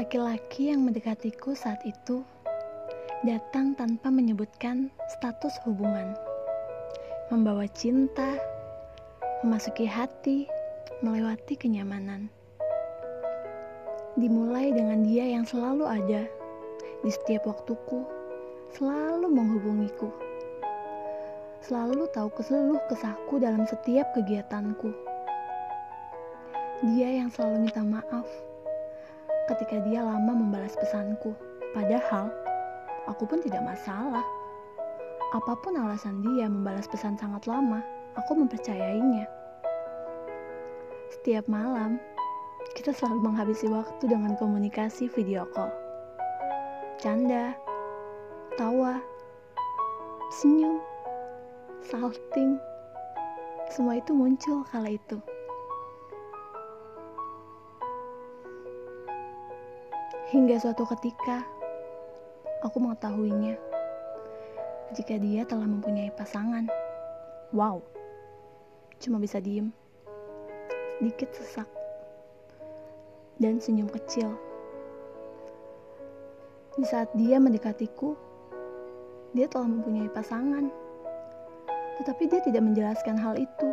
[0.00, 2.24] Laki-laki yang mendekatiku saat itu
[3.20, 6.16] datang tanpa menyebutkan status hubungan.
[7.28, 8.40] Membawa cinta,
[9.44, 10.48] memasuki hati,
[11.04, 12.32] melewati kenyamanan.
[14.16, 16.24] Dimulai dengan dia yang selalu ada
[17.04, 18.00] di setiap waktuku,
[18.72, 20.08] selalu menghubungiku.
[21.60, 24.96] Selalu tahu ke seluruh kesahku dalam setiap kegiatanku.
[26.88, 28.24] Dia yang selalu minta maaf
[29.50, 31.34] ketika dia lama membalas pesanku.
[31.74, 32.30] Padahal,
[33.10, 34.22] aku pun tidak masalah.
[35.34, 37.82] Apa pun alasan dia membalas pesan sangat lama,
[38.14, 39.26] aku mempercayainya.
[41.10, 41.98] Setiap malam,
[42.78, 45.70] kita selalu menghabisi waktu dengan komunikasi video call.
[46.98, 47.54] Canda,
[48.58, 48.98] tawa,
[50.30, 50.78] senyum,
[51.82, 52.58] salting,
[53.70, 55.18] semua itu muncul kala itu.
[60.30, 61.42] Hingga suatu ketika,
[62.62, 63.58] aku mengetahuinya
[64.94, 66.70] jika dia telah mempunyai pasangan.
[67.50, 67.82] Wow,
[69.02, 69.74] cuma bisa diem,
[71.02, 71.66] sedikit sesak,
[73.42, 74.30] dan senyum kecil.
[76.78, 78.14] Di saat dia mendekatiku,
[79.34, 80.70] dia telah mempunyai pasangan.
[81.98, 83.68] Tetapi dia tidak menjelaskan hal itu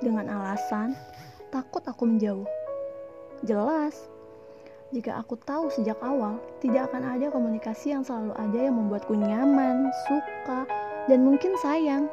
[0.00, 0.96] dengan alasan
[1.52, 2.48] takut aku menjauh.
[3.44, 4.08] Jelas,
[4.90, 9.86] jika aku tahu sejak awal, tidak akan ada komunikasi yang selalu ada yang membuatku nyaman,
[10.10, 10.66] suka,
[11.06, 12.10] dan mungkin sayang.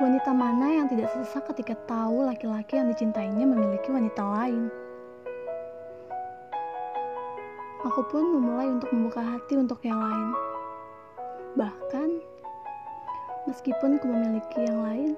[0.00, 4.72] Wanita mana yang tidak sesak ketika tahu laki-laki yang dicintainya memiliki wanita lain?
[7.84, 10.28] Aku pun memulai untuk membuka hati untuk yang lain.
[11.52, 12.08] Bahkan,
[13.44, 15.10] meskipun ku memiliki yang lain,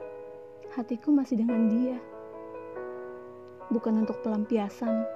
[0.74, 2.00] hatiku masih dengan dia
[3.70, 5.06] bukan untuk pelampiasan,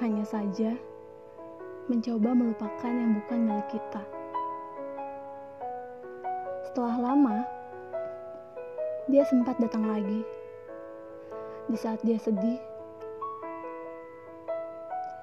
[0.00, 0.72] hanya saja
[1.88, 4.02] mencoba melupakan yang bukan milik kita.
[6.68, 7.36] Setelah lama,
[9.08, 10.20] dia sempat datang lagi.
[11.68, 12.60] Di saat dia sedih,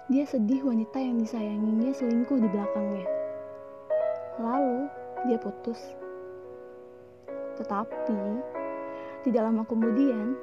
[0.10, 3.06] dia sedih wanita yang disayanginya selingkuh di belakangnya.
[4.38, 4.86] Lalu,
[5.26, 5.82] dia putus.
[7.58, 8.22] Tetapi,
[9.26, 10.38] tidak lama kemudian,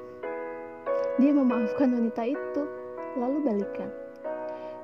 [1.20, 2.62] dia memaafkan wanita itu,
[3.20, 3.90] lalu balikan.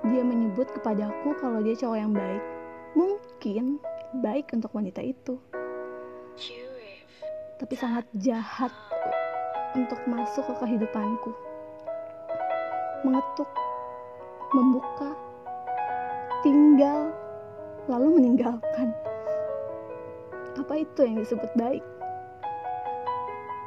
[0.04, 2.44] Dia menyebut kepadaku kalau dia cowok yang baik.
[2.92, 3.80] Mungkin
[4.20, 5.40] baik untuk wanita itu.
[7.58, 8.70] Tapi sangat jahat
[9.74, 11.34] untuk masuk ke kehidupanku.
[13.02, 13.50] Mengetuk,
[14.54, 15.10] membuka,
[16.46, 17.10] tinggal,
[17.90, 18.94] lalu meninggalkan.
[20.54, 21.82] Apa itu yang disebut baik?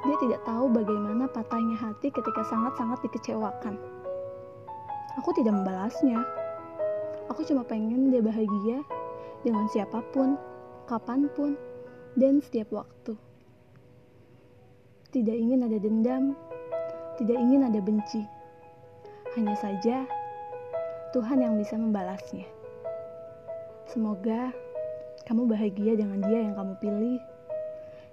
[0.01, 3.78] Dia tidak tahu bagaimana patahnya hati ketika sangat-sangat dikecewakan.
[5.22, 6.17] Aku tidak membalasnya.
[7.29, 8.81] Aku cuma pengen dia bahagia
[9.45, 10.41] dengan siapa pun,
[10.89, 11.53] kapan pun,
[12.17, 13.13] dan setiap waktu.
[15.12, 16.33] Tidak ingin ada dendam,
[17.19, 18.23] tidak ingin ada benci.
[19.38, 20.03] Hanya saja
[21.12, 22.47] Tuhan yang bisa membalasnya.
[23.91, 24.56] Semoga
[25.28, 27.19] kamu bahagia dengan dia yang kamu pilih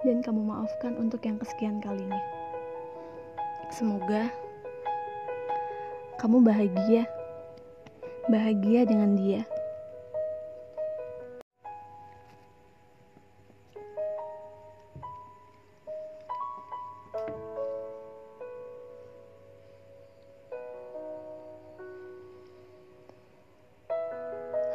[0.06, 2.20] dan kamu maafkan untuk yang kesekian kalinya.
[3.69, 4.31] Semoga
[6.19, 7.06] kamu bahagia,
[8.26, 9.42] bahagia dengan dia.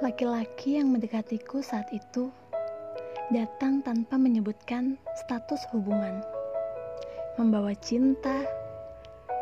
[0.03, 2.27] Laki-laki yang mendekatiku saat itu
[3.31, 6.19] datang tanpa menyebutkan status hubungan,
[7.39, 8.43] membawa cinta,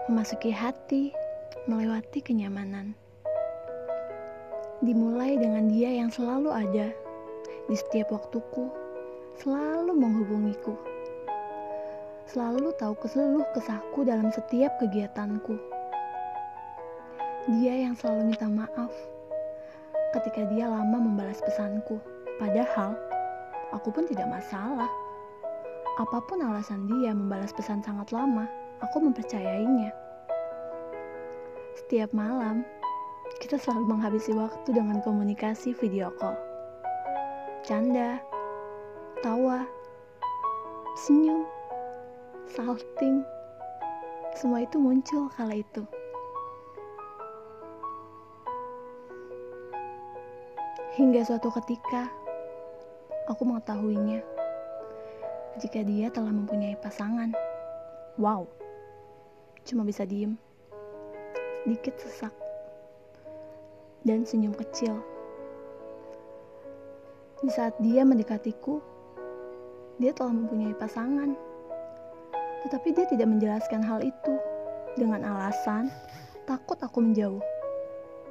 [0.05, 1.09] memasuki hati,
[1.65, 2.93] melewati kenyamanan.
[4.85, 6.93] Dimulai dengan dia yang selalu ada
[7.65, 8.69] di setiap waktuku,
[9.41, 10.77] selalu menghubungiku,
[12.29, 15.57] selalu tahu ke seluruh kesahku dalam setiap kegiatanku.
[17.57, 18.93] Dia yang selalu minta maaf
[20.13, 21.97] ketika dia lama membalas pesanku,
[22.37, 22.93] padahal
[23.71, 24.87] aku pun tidak masalah.
[25.99, 28.47] Apa pun alasan dia membalas pesan sangat lama,
[28.79, 29.91] aku mempercayainya.
[31.75, 32.63] Setiap malam,
[33.43, 36.35] kita selalu menghabisi waktu dengan komunikasi video call.
[37.67, 38.19] Canda,
[39.23, 39.67] tawa,
[40.95, 41.43] senyum,
[42.47, 43.23] salting,
[44.35, 45.83] semua itu muncul kala itu.
[50.91, 52.11] Hingga suatu ketika,
[53.31, 54.19] aku mengetahuinya
[55.59, 57.31] jika dia telah mempunyai pasangan.
[58.19, 58.47] Wow,
[59.63, 60.35] cuma bisa diem,
[61.63, 62.35] sedikit sesak
[64.03, 64.99] dan senyum kecil.
[67.41, 68.77] Di saat dia mendekatiku,
[69.97, 71.33] dia telah mempunyai pasangan.
[72.67, 74.33] Tetapi dia tidak menjelaskan hal itu
[74.93, 75.89] dengan alasan
[76.45, 77.41] takut aku menjauh.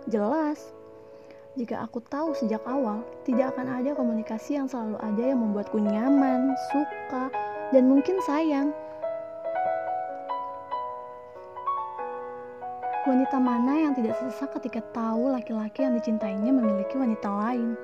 [0.06, 0.70] Jelas,
[1.58, 6.54] jika aku tahu sejak awal, tidak akan ada komunikasi yang selalu ada yang membuatku nyaman,
[6.70, 7.26] suka,
[7.74, 8.70] dan mungkin sayang.
[13.02, 17.74] Wanita mana yang tidak sesak ketika tahu laki-laki yang dicintainya memiliki wanita lain?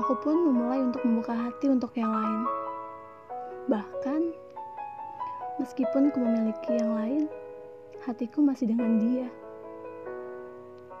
[0.00, 2.40] Aku pun memulai untuk membuka hati untuk yang lain.
[3.68, 4.22] Bahkan,
[5.60, 7.22] meskipun ku memiliki yang lain,
[8.08, 9.28] hatiku masih dengan dia.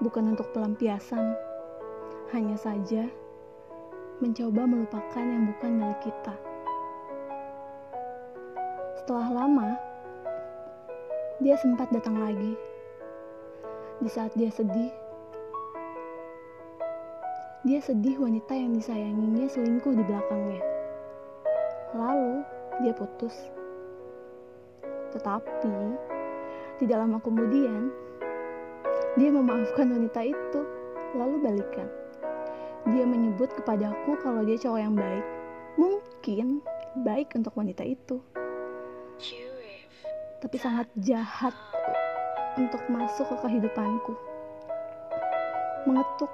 [0.06, 1.34] Bukan untuk pelampiasan,
[2.30, 3.10] hanya saja
[4.22, 6.30] mencoba melupakan yang bukan milik kita.
[9.02, 9.74] Setelah lama,
[11.42, 12.54] dia sempat datang lagi.
[13.98, 14.94] Di saat dia sedih,
[17.66, 20.62] dia sedih wanita yang disayanginya selingkuh di belakangnya.
[21.98, 22.46] Lalu
[22.86, 23.34] dia putus.
[25.18, 25.74] Tetapi
[26.78, 27.90] tidak lama kemudian
[29.16, 30.60] dia memaafkan wanita itu
[31.16, 31.88] lalu balikan.
[32.92, 35.26] Dia menyebut kepadaku kalau dia cowok yang baik.
[35.80, 36.60] Mungkin
[37.02, 38.20] baik untuk wanita itu.
[40.40, 41.56] Tapi sangat jahat
[42.60, 44.12] untuk masuk ke kehidupanku.
[45.88, 46.30] Mengetuk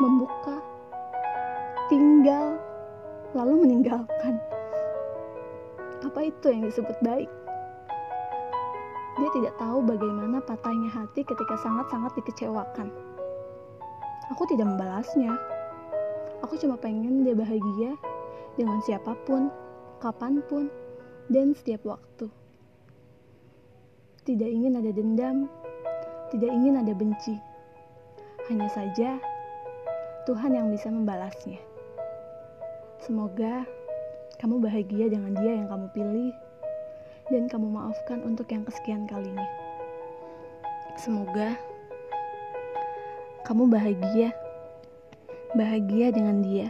[0.00, 0.60] membuka,
[1.92, 2.56] tinggal,
[3.36, 4.40] lalu meninggalkan.
[6.00, 7.28] Apa itu yang disebut baik?
[9.20, 12.88] Dia tidak tahu bagaimana patahnya hati ketika sangat-sangat dikecewakan.
[14.32, 15.36] Aku tidak membalasnya.
[16.40, 17.92] Aku cuma pengen dia bahagia
[18.56, 19.52] dengan siapa pun,
[20.00, 20.72] kapan pun,
[21.28, 22.32] dan setiap waktu.
[24.24, 25.52] Tidak ingin ada dendam,
[26.32, 27.36] tidak ingin ada benci.
[28.48, 29.20] Hanya saja
[30.24, 31.60] Tuhan yang bisa membalasnya.
[33.04, 33.68] Semoga
[34.40, 36.32] kamu bahagia dengan dia yang kamu pilih
[37.30, 39.46] dan kamu maafkan untuk yang kesekian kalinya.
[40.98, 41.54] Semoga
[43.46, 44.34] kamu bahagia,
[45.54, 46.68] bahagia dengan dia.